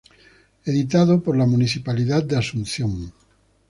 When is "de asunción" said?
2.23-3.13